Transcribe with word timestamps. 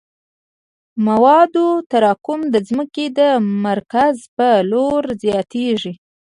د 0.03 0.03
موادو 1.07 1.67
تراکم 1.91 2.39
د 2.53 2.55
ځمکې 2.67 3.05
د 3.19 3.19
مرکز 3.65 4.15
په 4.37 4.47
لور 4.71 5.03
زیاتیږي 5.23 5.93